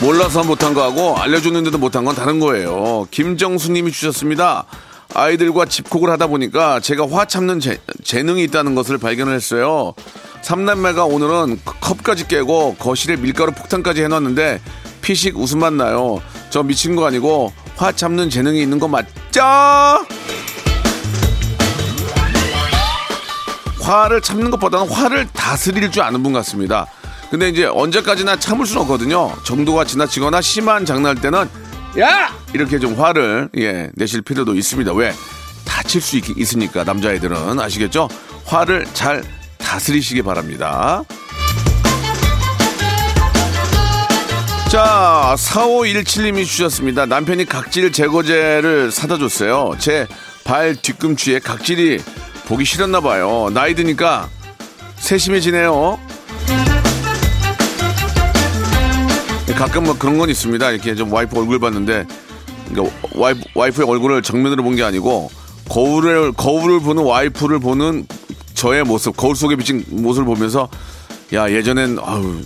몰라서 0.01 0.45
못한 0.45 0.75
거하고 0.75 1.17
알려줬는데도 1.17 1.79
못한 1.79 2.05
건 2.05 2.15
다른 2.15 2.39
거예요. 2.41 3.07
김정수님이 3.11 3.93
주셨습니다. 3.93 4.65
아이들과 5.15 5.65
집콕을 5.65 6.11
하다 6.11 6.27
보니까 6.27 6.81
제가 6.81 7.07
화 7.09 7.25
참는 7.25 7.61
재, 7.61 7.79
재능이 8.05 8.43
있다는 8.45 8.75
것을 8.75 8.99
발견을 8.99 9.35
했어요. 9.35 9.95
삼남매가 10.43 11.07
오늘은 11.07 11.61
컵까지 11.81 12.29
깨고 12.29 12.77
거실에 12.79 13.17
밀가루 13.17 13.53
폭탄까지 13.53 14.03
해놨는데 14.03 14.61
피식 15.07 15.39
웃음만 15.39 15.77
나요. 15.77 16.21
저 16.51 16.65
미친 16.65 16.97
거 16.97 17.07
아니고 17.07 17.53
화 17.77 17.93
참는 17.93 18.29
재능이 18.29 18.61
있는 18.61 18.81
거 18.81 18.89
맞죠? 18.89 19.41
화를 23.81 24.21
참는 24.21 24.51
것보다는 24.51 24.89
화를 24.89 25.29
다스릴 25.33 25.93
줄 25.93 26.03
아는 26.03 26.25
분 26.25 26.33
같습니다. 26.33 26.87
근데 27.31 27.49
이제 27.49 27.67
언제까지나 27.67 28.41
참을 28.41 28.67
수는 28.67 28.83
없거든요. 28.83 29.33
정도가 29.45 29.85
지나치거나 29.85 30.41
심한 30.41 30.85
장난할 30.85 31.15
때는 31.23 31.49
야 32.01 32.35
이렇게 32.53 32.81
좀 32.81 33.01
화를 33.01 33.49
예 33.59 33.89
내실 33.95 34.23
필요도 34.23 34.57
있습니다. 34.57 34.93
왜 34.93 35.15
다칠 35.65 36.01
수 36.01 36.17
있, 36.17 36.37
있으니까 36.37 36.83
남자애들은 36.83 37.61
아시겠죠? 37.61 38.09
화를 38.45 38.85
잘 38.93 39.23
다스리시기 39.59 40.23
바랍니다. 40.23 41.05
자, 44.77 45.35
4517님이 45.39 46.45
주셨습니다. 46.45 47.07
남편이 47.07 47.47
각질 47.47 47.91
제거제를 47.91 48.91
사다 48.93 49.17
줬어요. 49.17 49.75
제 49.79 50.07
발 50.45 50.77
뒤꿈치에 50.77 51.39
각질이 51.39 51.99
보기 52.45 52.67
싫었나 52.67 53.01
봐요. 53.01 53.49
나이 53.55 53.75
드니까 53.75 54.29
세심해지네요. 54.97 55.99
가끔 59.57 59.85
뭐 59.85 59.97
그런 59.99 60.19
건 60.19 60.29
있습니다. 60.29 60.71
이렇게 60.71 60.95
좀 60.95 61.11
와이프 61.11 61.39
얼굴 61.39 61.59
봤는데 61.59 62.07
그러니까 62.69 62.95
와이프, 63.15 63.41
와이프의 63.55 63.89
얼굴을 63.89 64.21
정면으로 64.21 64.63
본 64.63 64.77
게 64.77 64.83
아니고 64.85 65.31
거울을 65.71 66.33
거울을 66.33 66.81
보는 66.81 67.03
와이프를 67.03 67.61
보는 67.61 68.07
저의 68.53 68.85
모습, 68.85 69.17
거울 69.17 69.35
속에 69.35 69.57
비친 69.57 69.87
모습을 69.89 70.27
보면서 70.27 70.69
야 71.33 71.51
예전엔 71.51 71.99
아우 71.99 72.37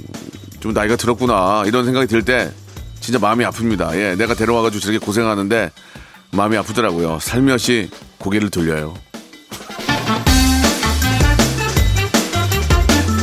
좀 0.61 0.73
나이가 0.75 0.97
들었구나 0.97 1.65
이런 1.67 1.85
생각이 1.85 2.07
들 2.07 2.23
때 2.23 2.53
진짜 3.01 3.19
마음이 3.19 3.45
아픕니다. 3.47 3.95
예, 3.97 4.15
내가 4.15 4.35
데려와가지고 4.35 4.81
저렇게 4.81 4.99
고생하는데 5.05 5.71
마음이 6.33 6.57
아프더라고요. 6.59 7.19
살며시 7.21 7.89
고개를 8.19 8.51
돌려요. 8.51 8.95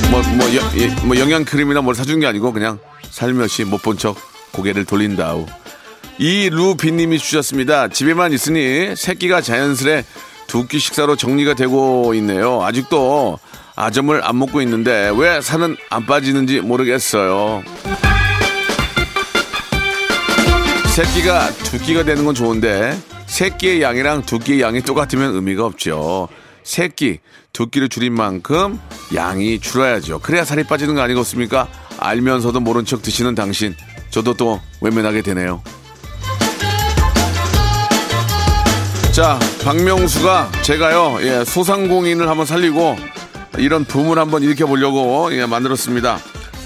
뭐, 0.09 0.21
뭐, 0.35 0.55
여- 0.55 0.71
예, 0.77 0.87
뭐 1.05 1.17
영양 1.19 1.45
크림이나 1.45 1.81
뭘 1.81 1.93
사준 1.93 2.19
게 2.19 2.25
아니고 2.27 2.53
그냥 2.53 2.79
살며시 3.11 3.65
못 3.65 3.81
본 3.83 3.97
척 3.97 4.17
고개를 4.51 4.85
돌린다우. 4.85 5.45
이 6.17 6.49
루비님이 6.49 7.19
주셨습니다. 7.19 7.89
집에만 7.89 8.33
있으니 8.33 8.95
새끼가 8.95 9.41
자연스레 9.41 10.03
두 10.47 10.65
끼 10.67 10.79
식사로 10.79 11.15
정리가 11.17 11.53
되고 11.53 12.13
있네요. 12.15 12.63
아직도 12.63 13.37
아점을 13.77 14.19
안 14.25 14.39
먹고 14.39 14.59
있는데 14.63 15.11
왜 15.15 15.39
살은 15.39 15.77
안 15.91 16.05
빠지는지 16.07 16.61
모르겠어요. 16.61 17.61
새끼가 20.95 21.51
두 21.51 21.77
끼가 21.77 22.03
되는 22.03 22.25
건 22.25 22.33
좋은데 22.33 22.97
새끼의 23.27 23.83
양이랑 23.83 24.23
두 24.23 24.39
끼의 24.39 24.61
양이 24.61 24.81
똑같으면 24.81 25.35
의미가 25.35 25.63
없죠. 25.63 26.27
새끼 26.63 27.19
두 27.53 27.69
끼를 27.69 27.87
줄인 27.87 28.13
만큼 28.13 28.79
양이 29.13 29.59
줄어야죠. 29.59 30.19
그래야 30.19 30.43
살이 30.43 30.63
빠지는 30.63 30.95
거 30.95 31.01
아니겠습니까? 31.01 31.67
알면서도 31.99 32.59
모른 32.59 32.83
척 32.83 33.03
드시는 33.03 33.35
당신 33.35 33.75
저도 34.09 34.33
또 34.33 34.59
외면하게 34.81 35.21
되네요. 35.21 35.61
자, 39.11 39.39
박명수가 39.63 40.51
제가요, 40.63 41.17
예, 41.21 41.45
소상공인을 41.45 42.27
한번 42.27 42.47
살리고 42.47 42.97
이런 43.57 43.85
붐을 43.85 44.17
한번 44.17 44.43
일으켜 44.43 44.67
보려고 44.67 45.29
예, 45.31 45.45
만들었습니다. 45.45 46.19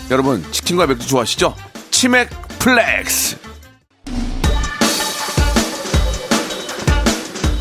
여러분, 0.10 0.44
치킨과 0.52 0.88
맥주 0.88 1.08
좋아하시죠? 1.08 1.56
치맥 1.92 2.30
flex. 2.60 3.38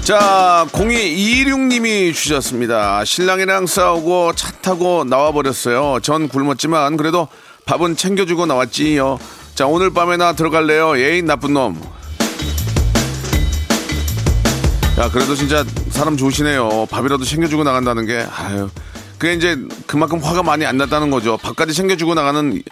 자, 0.03 0.67
0226님이 0.73 2.13
주셨습니다. 2.13 3.05
신랑이랑 3.05 3.67
싸우고 3.67 4.33
차 4.35 4.51
타고 4.61 5.05
나와버렸어요. 5.05 6.01
전 6.03 6.29
굶었지만 6.29 6.97
그래도 6.97 7.29
밥은 7.67 7.97
챙겨주고 7.97 8.47
나왔지요. 8.47 9.21
자, 9.55 9.67
오늘 9.67 9.91
밤에나 9.91 10.33
들어갈래요. 10.33 10.97
에이, 10.97 11.27
나쁜 11.27 11.53
놈. 11.55 11.81
야, 14.99 15.09
그래도 15.11 15.37
진짜 15.37 15.65
사람 15.91 16.17
좋으시네요. 16.17 16.87
밥이라도 16.91 17.25
챙겨주고 17.25 17.63
나간다는 17.63 18.07
게, 18.07 18.27
아유. 18.37 18.69
그게 19.21 19.35
이제 19.35 19.55
그만큼 19.87 20.19
화가 20.19 20.43
많이 20.43 20.65
안 20.65 20.79
났다는 20.79 21.11
거죠. 21.11 21.37
밥까지 21.37 21.75
챙겨주고 21.75 22.15
나가는 22.15 22.63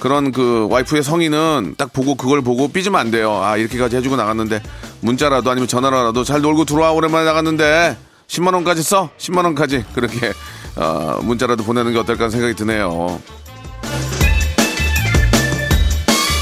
그런 0.00 0.32
그 0.32 0.66
와이프의 0.70 1.02
성의는 1.02 1.74
딱 1.76 1.92
보고 1.92 2.14
그걸 2.14 2.40
보고 2.40 2.68
삐지면 2.68 2.98
안 2.98 3.10
돼요. 3.10 3.42
아, 3.42 3.58
이렇게까지 3.58 3.96
해주고 3.96 4.16
나갔는데 4.16 4.62
문자라도 5.02 5.50
아니면 5.50 5.68
전화라도 5.68 6.24
잘 6.24 6.40
놀고 6.40 6.64
들어와 6.64 6.92
오랜만에 6.92 7.26
나갔는데 7.26 7.98
10만원까지 8.26 8.82
써? 8.82 9.10
10만원까지. 9.18 9.84
그렇게, 9.94 10.32
어, 10.76 11.18
문자라도 11.22 11.62
보내는 11.62 11.92
게 11.92 11.98
어떨까 11.98 12.30
생각이 12.30 12.54
드네요. 12.54 13.20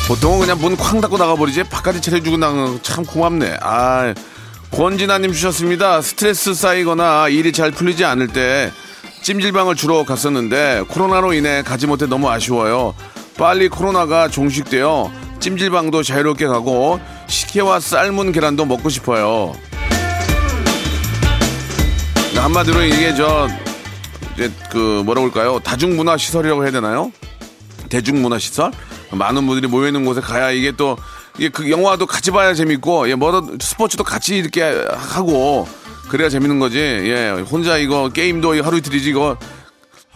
보통은 0.07 0.39
그냥 0.39 0.61
문 0.61 0.77
쾅 0.77 1.01
닫고 1.01 1.19
나가버리지 1.19 1.65
밥까지 1.65 2.01
차려주고 2.01 2.37
나가는 2.37 2.67
거참 2.77 3.05
고맙네. 3.05 3.59
아, 3.63 4.15
권진아님 4.71 5.33
주셨습니다. 5.33 6.03
스트레스 6.03 6.55
쌓이거나 6.55 7.29
일이 7.31 7.51
잘 7.53 7.73
풀리지 7.73 8.05
않을 8.05 8.29
때 8.29 8.71
찜질방을 9.27 9.75
주로 9.75 10.05
갔었는데 10.05 10.85
코로나로 10.87 11.33
인해 11.33 11.61
가지 11.63 11.89
못해 11.89 12.07
너무 12.07 12.31
아쉬워요. 12.31 12.95
빨리 13.37 13.69
코로나가 13.69 14.29
종식되어 14.29 15.11
찜질방도 15.41 16.05
자유롭게 16.05 16.47
가고 16.47 17.01
식혜와 17.27 17.81
삶은 17.81 18.31
계란도 18.31 18.67
먹고 18.67 18.89
싶어요. 18.89 19.53
한마디로 22.37 22.85
이게 22.85 23.17
저 23.17 23.49
이제 24.35 24.49
그 24.71 25.03
뭐라 25.05 25.23
그럴까요? 25.23 25.59
다중문화 25.59 26.19
시설이라고 26.19 26.63
해야 26.63 26.71
되나요? 26.71 27.11
대중문화 27.89 28.39
시설 28.39 28.71
많은 29.11 29.45
분들이 29.45 29.67
모여 29.67 29.89
있는 29.89 30.05
곳에 30.05 30.21
가야 30.21 30.53
이게 30.53 30.71
또 30.71 30.97
이게 31.37 31.49
그 31.49 31.69
영화도 31.69 32.07
같이 32.07 32.31
봐야 32.31 32.55
재밌고 32.55 33.11
예 33.11 33.17
뭐든 33.17 33.59
스포츠도 33.61 34.05
같이 34.05 34.37
이렇게 34.37 34.63
하고 34.63 35.67
그래야 36.09 36.29
재밌는 36.29 36.59
거지. 36.59 36.79
예 36.79 37.31
혼자 37.51 37.77
이거 37.79 38.09
게임도 38.09 38.63
하루 38.65 38.79
이틀이지 38.79 39.11
이거. 39.11 39.37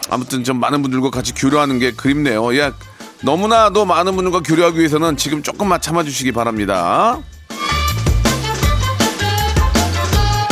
아무튼 0.08 0.44
좀 0.44 0.58
많은 0.58 0.82
분들과 0.82 1.10
같이 1.10 1.34
교류하는 1.34 1.78
게 1.78 1.92
그립네요. 1.92 2.54
예 2.56 2.72
너무나도 3.22 3.84
많은 3.84 4.14
분들과 4.16 4.40
교류하기 4.40 4.78
위해서는 4.78 5.16
지금 5.16 5.42
조금만 5.42 5.80
참아주시기 5.80 6.32
바랍니다. 6.32 7.18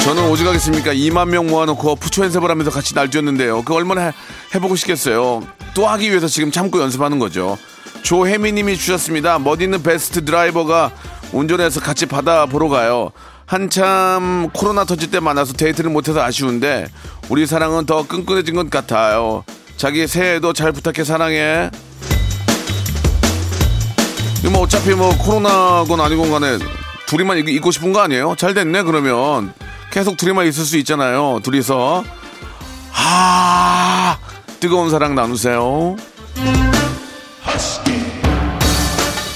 저는 0.04 0.30
오직 0.30 0.46
하겠습니까? 0.46 0.92
2만 0.94 1.28
명 1.28 1.46
모아놓고 1.48 1.96
푸초 1.96 2.24
연습을 2.24 2.50
하면서 2.50 2.70
같이 2.70 2.94
날뛰었는데요. 2.94 3.58
그거 3.58 3.74
얼마나 3.74 4.06
해, 4.06 4.12
해보고 4.54 4.74
싶겠어요? 4.76 5.46
또 5.74 5.86
하기 5.86 6.08
위해서 6.08 6.26
지금 6.26 6.50
참고 6.50 6.80
연습하는 6.80 7.18
거죠. 7.18 7.58
조혜미님이 8.02 8.76
주셨습니다. 8.76 9.38
멋있는 9.38 9.82
베스트 9.82 10.24
드라이버가 10.24 10.92
운전해서 11.32 11.80
같이 11.80 12.06
바다 12.06 12.46
보러 12.46 12.68
가요. 12.68 13.10
한참 13.48 14.50
코로나 14.52 14.84
터질 14.84 15.10
때 15.10 15.20
만나서 15.20 15.54
데이트를 15.54 15.90
못해서 15.90 16.20
아쉬운데 16.22 16.86
우리 17.30 17.46
사랑은 17.46 17.86
더 17.86 18.06
끈끈해진 18.06 18.54
것 18.54 18.68
같아요. 18.68 19.42
자기 19.78 20.06
새해도 20.06 20.52
잘 20.52 20.70
부탁해 20.70 21.02
사랑해. 21.02 21.70
뭐 24.52 24.60
어차피 24.62 24.90
뭐 24.90 25.16
코로나건 25.16 25.98
아니건 25.98 26.30
간에 26.30 26.58
둘이만 27.06 27.38
있- 27.38 27.48
있고 27.48 27.70
싶은 27.70 27.94
거 27.94 28.00
아니에요? 28.00 28.34
잘 28.36 28.52
됐네 28.52 28.82
그러면 28.82 29.54
계속 29.90 30.18
둘이만 30.18 30.46
있을 30.46 30.66
수 30.66 30.76
있잖아요. 30.78 31.40
둘이서 31.42 32.04
아 32.92 34.18
뜨거운 34.60 34.90
사랑 34.90 35.14
나누세요. 35.14 35.96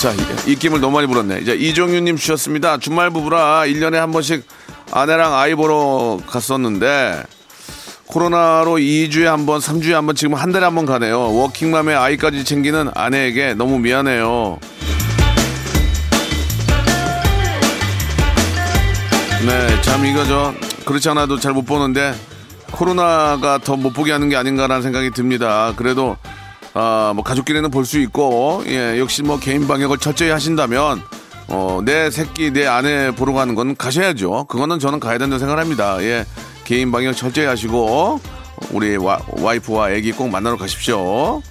자, 0.02 0.10
이- 0.46 0.52
입김을 0.52 0.80
너무 0.80 0.96
많이 0.96 1.06
불었네. 1.06 1.38
이제 1.42 1.54
이종윤님 1.54 2.16
주셨습니다. 2.16 2.78
주말 2.78 3.10
부부라 3.10 3.62
1년에 3.66 3.94
한 3.94 4.10
번씩 4.10 4.44
아내랑 4.90 5.32
아이 5.34 5.54
보러 5.54 6.18
갔었는데, 6.26 7.22
코로나로 8.06 8.78
2주에 8.78 9.24
한 9.24 9.46
번, 9.46 9.60
3주에 9.60 9.92
한 9.92 10.04
번, 10.06 10.16
지금 10.16 10.34
한 10.34 10.50
달에 10.50 10.64
한 10.64 10.74
번 10.74 10.86
가네요. 10.86 11.32
워킹맘에 11.34 11.94
아이까지 11.94 12.44
챙기는 12.44 12.90
아내에게 12.94 13.54
너무 13.54 13.78
미안해요. 13.78 14.58
네, 19.46 19.82
참 19.82 20.04
이거 20.04 20.24
저, 20.24 20.52
그렇지 20.84 21.08
않아도 21.10 21.38
잘 21.38 21.52
못 21.52 21.62
보는데, 21.64 22.12
코로나가 22.72 23.58
더 23.58 23.76
못 23.76 23.92
보게 23.92 24.10
하는 24.12 24.28
게 24.28 24.36
아닌가라는 24.36 24.82
생각이 24.82 25.10
듭니다. 25.12 25.72
그래도 25.76 26.16
아, 26.74 27.12
뭐 27.14 27.22
가족끼리는 27.24 27.70
볼 27.70 27.84
수 27.84 27.98
있고, 28.00 28.62
예, 28.66 28.98
역시 28.98 29.22
뭐 29.22 29.38
개인 29.38 29.66
방역을 29.66 29.98
철저히 29.98 30.30
하신다면, 30.30 31.02
어, 31.48 31.80
내 31.84 32.10
새끼, 32.10 32.50
내 32.50 32.66
아내 32.66 33.10
보러 33.10 33.32
가는 33.32 33.54
건 33.54 33.76
가셔야죠. 33.76 34.44
그거는 34.44 34.78
저는 34.78 35.00
가야 35.00 35.18
된다고 35.18 35.38
생각합니다. 35.38 36.02
예, 36.02 36.24
개인 36.64 36.90
방역 36.92 37.14
철저히 37.14 37.46
하시고, 37.46 38.20
우리 38.70 38.96
와, 38.96 39.20
와이프와 39.28 39.90
애기 39.92 40.12
꼭 40.12 40.28
만나러 40.28 40.56
가십시오. 40.56 41.42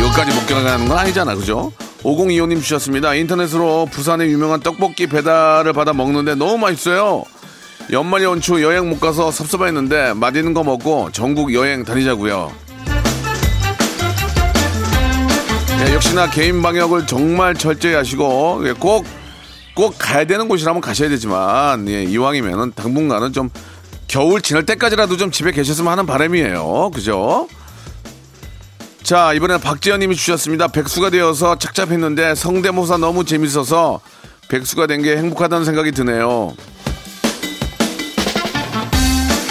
여기까지 0.00 0.34
못 0.34 0.46
가는 0.46 0.88
건 0.88 0.96
아니잖아, 0.98 1.34
그죠? 1.34 1.72
5025님 2.02 2.62
주셨습니다. 2.62 3.14
인터넷으로 3.14 3.86
부산의 3.90 4.30
유명한 4.30 4.60
떡볶이 4.60 5.06
배달을 5.06 5.74
받아 5.74 5.92
먹는데 5.92 6.34
너무 6.36 6.56
맛있어요. 6.56 7.24
연말 7.92 8.22
연초 8.22 8.62
여행 8.62 8.88
못 8.88 9.00
가서 9.00 9.30
섭섭했는데 9.32 10.14
맛있는 10.14 10.54
거 10.54 10.62
먹고 10.62 11.10
전국 11.12 11.52
여행 11.54 11.84
다니자고요. 11.84 12.52
예, 15.86 15.94
역시나 15.94 16.30
개인 16.30 16.62
방역을 16.62 17.06
정말 17.06 17.54
철저히 17.54 17.94
하시고 17.94 18.62
예, 18.66 18.72
꼭, 18.72 19.04
꼭 19.74 19.96
가야 19.98 20.24
되는 20.24 20.46
곳이라면 20.46 20.80
가셔야 20.80 21.08
되지만 21.08 21.88
예, 21.88 22.04
이왕이면은 22.04 22.72
당분간은 22.76 23.32
좀 23.32 23.50
겨울 24.06 24.40
지날 24.40 24.64
때까지라도 24.66 25.16
좀 25.16 25.30
집에 25.32 25.50
계셨으면 25.50 25.90
하는 25.90 26.06
바람이에요. 26.06 26.90
그죠? 26.94 27.48
자, 29.02 29.32
이번에는 29.32 29.60
박지현님이 29.62 30.14
주셨습니다. 30.14 30.68
백수가 30.68 31.10
되어서 31.10 31.58
착잡했는데 31.58 32.34
성대모사 32.36 32.98
너무 32.98 33.24
재밌어서 33.24 34.00
백수가 34.48 34.86
된 34.86 35.02
게 35.02 35.16
행복하다는 35.16 35.64
생각이 35.64 35.92
드네요. 35.92 36.54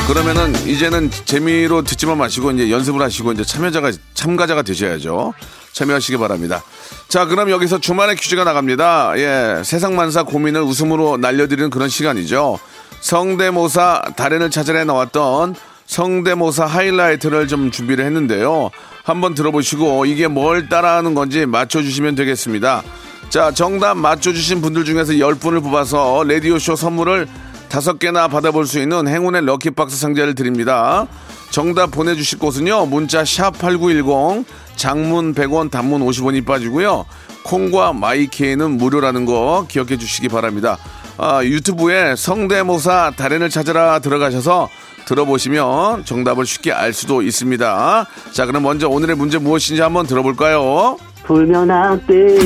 그러면은 0.10 0.56
이제는 0.66 1.12
재미로 1.26 1.84
듣지만 1.84 2.18
마시고 2.18 2.50
이제 2.50 2.72
연습을 2.72 3.00
하시고 3.00 3.32
이제 3.32 3.44
참여자가 3.44 3.92
참가자가 4.16 4.64
되셔야죠. 4.64 5.36
참여하시기 5.74 6.18
바랍니다. 6.18 6.64
자, 7.10 7.26
그럼 7.26 7.52
여기서 7.52 7.78
주말의 7.78 8.16
퀴즈가 8.16 8.44
나갑니다. 8.44 9.14
예, 9.18 9.62
세상 9.64 9.96
만사 9.96 10.24
고민을 10.24 10.64
웃음으로 10.64 11.18
날려드리는 11.18 11.70
그런 11.70 11.90
시간이죠. 11.90 12.58
성대모사 13.02 14.02
달인을 14.16 14.50
찾아내 14.50 14.84
나왔던 14.84 15.54
성대모사 15.86 16.66
하이라이트를 16.66 17.48
좀 17.48 17.70
준비를 17.70 18.04
했는데요. 18.04 18.72
한번 19.04 19.36
들어보시고 19.36 20.08
이게 20.08 20.28
뭘 20.28 20.70
따라하는 20.70 21.14
건지 21.14 21.46
맞춰주시면 21.46 22.16
되겠습니다. 22.16 22.82
자, 23.30 23.52
정답 23.52 23.96
맞춰주신 23.96 24.60
분들 24.62 24.86
중에서 24.86 25.14
10분을 25.14 25.62
뽑아서 25.62 26.24
라디오쇼 26.28 26.76
선물을 26.76 27.28
5개나 27.70 28.30
받아볼 28.30 28.66
수 28.66 28.80
있는 28.80 29.08
행운의 29.08 29.46
럭키박스 29.46 29.98
상자를 29.98 30.36
드립니다. 30.36 31.08
정답 31.52 31.92
보내주실 31.92 32.40
곳은요. 32.40 32.86
문자 32.88 33.24
샵8910 33.24 34.46
장문 34.76 35.34
100원 35.34 35.72
단문 35.72 36.06
50원이 36.06 36.46
빠지고요. 36.46 37.06
콩과 37.44 37.94
마이케이는 37.94 38.72
무료라는 38.72 39.26
거 39.26 39.66
기억해 39.68 39.98
주시기 39.98 40.28
바랍니다. 40.30 40.78
아, 41.18 41.44
유튜브에 41.44 42.16
성대모사 42.16 43.14
달인을 43.18 43.50
찾아라 43.50 44.00
들어가셔서 44.00 44.70
들어보시면 45.06 46.06
정답을 46.06 46.46
쉽게 46.46 46.72
알 46.72 46.94
수도 46.94 47.22
있습니다. 47.22 48.06
자, 48.32 48.46
그럼 48.46 48.64
먼저 48.64 48.88
오늘의 48.88 49.16
문제 49.16 49.38
무엇인지 49.38 49.82
한번 49.82 50.06
들어볼까요? 50.06 50.98
불면 51.24 51.70
안 51.72 52.06
돼, 52.06 52.38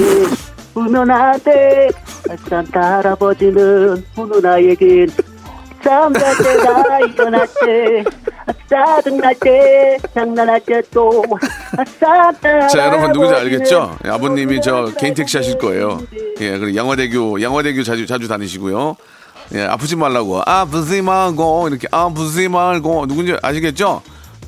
불면 0.73 1.09
안 1.11 1.39
돼. 1.43 1.89
산타 2.49 2.97
할아버지는 2.97 4.03
훈훈아에겐 4.15 5.07
잠잘 5.83 6.33
때나 6.37 6.99
일어날 6.99 7.47
때 7.61 8.03
짜증날 8.69 9.35
때 9.41 9.97
장난할 10.13 10.59
때또 10.61 11.23
산타 11.99 12.67
자, 12.69 12.79
여러분 12.87 13.01
할아버지는 13.01 13.33
알겠죠? 13.35 13.97
예, 14.05 14.09
아버님이 14.09 14.61
저 14.61 14.85
개인 14.97 15.13
택시 15.13 15.37
하실 15.37 15.57
거예요. 15.57 15.99
예, 16.39 16.57
그리고 16.57 16.75
양화대교, 16.75 17.41
양화대교 17.41 17.83
자주, 17.83 18.07
자주 18.07 18.27
다니시고요. 18.27 18.95
예, 19.55 19.63
아프지 19.65 19.95
말라고. 19.97 20.41
아프지 20.45 21.01
말고, 21.01 21.67
이렇게, 21.67 21.87
아프지 21.91 22.47
말고. 22.47 23.05
누군지 23.07 23.35
아시겠죠? 23.41 24.01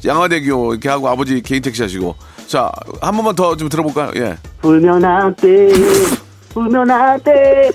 양화대교 0.05 0.73
이렇게 0.73 0.89
하고 0.89 1.09
아버지 1.09 1.41
개인 1.41 1.61
택시 1.61 1.81
하시고. 1.81 2.15
자, 2.47 2.71
한 3.01 3.15
번만 3.15 3.35
더 3.35 3.55
좀 3.55 3.67
들어볼까요? 3.69 4.11
예. 4.15 4.37
불면 4.61 5.03
안 5.03 5.35
돼, 5.35 5.67
불면 6.55 6.89
안 6.89 7.21
돼. 7.21 7.69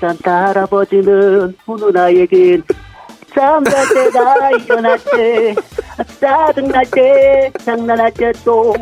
산타 0.00 0.48
할아버지는 0.48 1.54
훈훈아에겐 1.64 2.62
잠잘 3.32 3.84
때나 3.94 4.50
일어날 4.50 4.98
때 4.98 5.54
짜증날 6.20 6.84
때 6.90 7.52
장난할 7.64 8.12
때또 8.14 8.74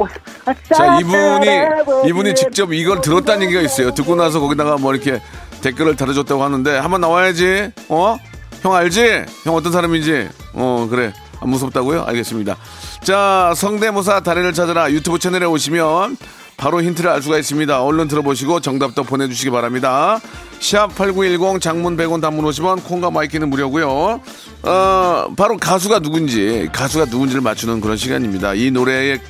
자, 0.74 0.98
이분이, 0.98 2.09
이분이 2.09 2.35
직접 2.35 2.72
이걸 2.72 3.00
들었다는 3.02 3.42
얘기가 3.44 3.61
있어요. 3.61 3.92
듣고 3.92 4.16
나서 4.16 4.40
거기다가 4.40 4.78
뭐 4.78 4.94
이렇게 4.94 5.20
댓글을 5.62 5.96
달아줬다고 5.96 6.42
하는데, 6.42 6.78
한번 6.78 7.00
나와야지. 7.00 7.70
어? 7.88 8.16
형 8.61 8.74
알지? 8.74 9.24
형 9.44 9.54
어떤 9.54 9.72
사람인지. 9.72 10.28
어, 10.54 10.87
그래. 10.88 11.12
안 11.40 11.50
무섭다고요? 11.50 12.04
알겠습니다. 12.04 12.57
자, 13.02 13.52
성대모사 13.57 14.20
달인을 14.20 14.54
찾아라 14.54 14.90
유튜브 14.90 15.18
채널에 15.18 15.44
오시면 15.44 16.16
바로 16.56 16.82
힌트를 16.82 17.10
알 17.10 17.22
수가 17.22 17.38
있습니다. 17.38 17.82
얼른 17.82 18.08
들어보시고 18.08 18.60
정답도 18.60 19.04
보내주시기 19.04 19.50
바랍니다. 19.50 20.20
샵8910 20.60 21.60
장문 21.60 21.96
100원 21.96 22.20
단문 22.20 22.44
50원 22.44 22.84
콩과 22.84 23.10
my 23.10 23.22
K는 23.22 23.50
무료고요. 23.50 24.20
어, 24.62 25.34
바로 25.36 25.56
가수가 25.58 25.98
누군지 26.00 26.68
가수가 26.72 27.06
누군지를 27.06 27.42
맞추는 27.42 27.80
그런 27.80 27.96
시간입니다. 27.96 28.54
이 28.54 28.70
노래의 28.70 29.20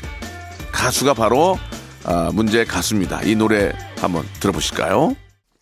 가수가 0.72 1.14
바로 1.14 1.58
아, 2.04 2.30
문제의 2.34 2.66
가수입니다. 2.66 3.22
이 3.22 3.34
노래 3.34 3.72
한번 3.98 4.24
들어보실까요? 4.40 5.16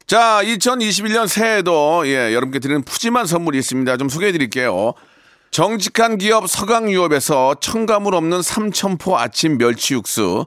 자, 0.07 0.41
2021년 0.43 1.29
새해에도 1.29 2.03
예, 2.07 2.35
여러분께 2.35 2.59
드리는 2.59 2.83
푸짐한 2.83 3.27
선물이 3.27 3.59
있습니다. 3.59 3.97
좀 3.97 4.09
소개해 4.09 4.33
드릴게요. 4.33 4.95
정직한 5.53 6.19
기업 6.19 6.49
서강유업에서 6.49 7.57
첨가물 7.61 8.15
없는 8.15 8.43
삼천포 8.43 9.17
아침 9.19 9.59
멸치 9.59 9.95
육수, 9.95 10.47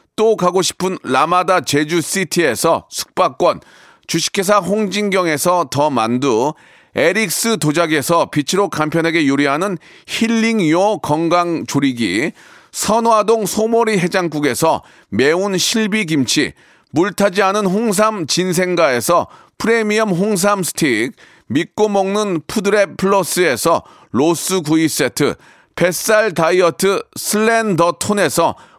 또 0.15 0.35
가고 0.35 0.61
싶은 0.61 0.97
라마다 1.03 1.61
제주시티에서 1.61 2.87
숙박권, 2.89 3.61
주식회사 4.07 4.57
홍진경에서 4.57 5.67
더 5.71 5.89
만두, 5.89 6.53
에릭스 6.95 7.57
도자기에서 7.57 8.29
빛으로 8.31 8.69
간편하게 8.69 9.27
요리하는 9.27 9.77
힐링요 10.07 10.99
건강 10.99 11.65
조리기, 11.65 12.33
선화동 12.71 13.45
소머리 13.45 13.97
해장국에서 13.97 14.83
매운 15.09 15.57
실비김치, 15.57 16.53
물타지 16.91 17.41
않은 17.41 17.65
홍삼 17.65 18.27
진생가에서 18.27 19.27
프리미엄 19.57 20.09
홍삼 20.09 20.63
스틱, 20.63 21.13
믿고 21.47 21.89
먹는 21.89 22.41
푸드랩 22.47 22.97
플러스에서 22.97 23.83
로스 24.11 24.61
구이 24.61 24.87
세트, 24.87 25.35
뱃살 25.75 26.33
다이어트 26.33 27.01
슬렌더 27.15 27.93
톤에서 27.99 28.55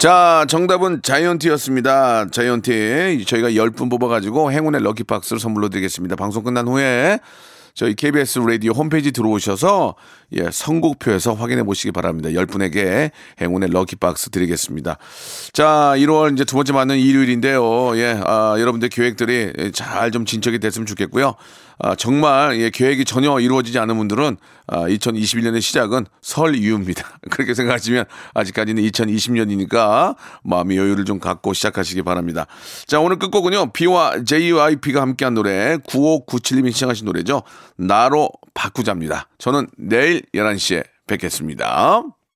자, 0.00 0.46
정답은 0.48 1.02
자이언티였습니다. 1.02 2.30
자이언티. 2.30 3.22
저희가 3.26 3.50
10분 3.50 3.90
뽑아가지고 3.90 4.50
행운의 4.50 4.82
럭키박스를 4.82 5.38
선물로 5.38 5.68
드리겠습니다. 5.68 6.16
방송 6.16 6.42
끝난 6.42 6.66
후에 6.66 7.18
저희 7.74 7.94
KBS 7.94 8.38
라디오 8.38 8.72
홈페이지 8.72 9.12
들어오셔서 9.12 9.94
예, 10.32 10.48
선곡표에서 10.50 11.34
확인해 11.34 11.64
보시기 11.64 11.92
바랍니다. 11.92 12.30
10분에게 12.30 13.10
행운의 13.42 13.68
럭키박스 13.72 14.30
드리겠습니다. 14.30 14.96
자, 15.52 15.92
1월 15.96 16.32
이제 16.32 16.44
두 16.44 16.56
번째 16.56 16.72
맞는 16.72 16.96
일요일인데요. 16.98 17.94
예, 17.98 18.18
아, 18.24 18.56
여러분들 18.58 18.88
계획들이 18.88 19.70
잘 19.74 20.10
좀 20.12 20.24
진척이 20.24 20.60
됐으면 20.60 20.86
좋겠고요. 20.86 21.34
아, 21.82 21.94
정말 21.94 22.60
예, 22.60 22.70
계획이 22.70 23.04
전혀 23.04 23.38
이루어지지 23.40 23.78
않은 23.78 23.96
분들은 23.96 24.36
아, 24.66 24.86
2021년의 24.86 25.60
시작은 25.60 26.06
설 26.20 26.54
이후입니다. 26.54 27.08
그렇게 27.30 27.54
생각하시면 27.54 28.04
아직까지는 28.34 28.82
2020년이니까 28.82 30.16
마음의 30.44 30.76
여유를 30.76 31.04
좀 31.04 31.18
갖고 31.18 31.52
시작하시기 31.52 32.02
바랍니다. 32.02 32.46
자, 32.86 33.00
오늘 33.00 33.18
끝곡은요. 33.18 33.72
B와 33.72 34.22
JYP가 34.24 35.00
함께한 35.00 35.34
노래 35.34 35.78
9597님이 35.78 36.72
시청하신 36.72 37.06
노래죠. 37.06 37.42
나로 37.76 38.30
바꾸자입니다. 38.54 39.28
저는 39.38 39.68
내일 39.76 40.22
11시에 40.34 40.84
뵙겠습니다. 41.06 42.19